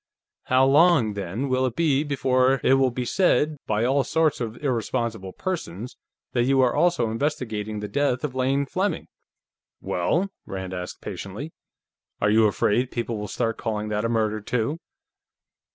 "How 0.45 0.65
long, 0.65 1.13
then, 1.13 1.47
will 1.47 1.63
it 1.67 1.75
be 1.75 2.03
before 2.03 2.59
it 2.63 2.73
will 2.73 2.89
be 2.89 3.05
said, 3.05 3.57
by 3.67 3.85
all 3.85 4.03
sorts 4.03 4.41
of 4.41 4.57
irresponsible 4.57 5.31
persons, 5.31 5.95
that 6.33 6.45
you 6.45 6.59
are 6.61 6.73
also 6.73 7.11
investigating 7.11 7.81
the 7.81 7.87
death 7.87 8.23
of 8.23 8.33
Lane 8.33 8.65
Fleming?" 8.65 9.05
"Well?" 9.79 10.31
Rand 10.47 10.73
asked 10.73 11.01
patiently. 11.01 11.53
"Are 12.19 12.31
you 12.31 12.47
afraid 12.47 12.89
people 12.89 13.19
will 13.19 13.27
start 13.27 13.59
calling 13.59 13.89
that 13.89 14.03
a 14.03 14.09
murder, 14.09 14.41
too?" 14.41 14.79